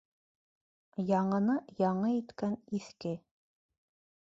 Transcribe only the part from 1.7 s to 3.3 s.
яңы иткән иҫке.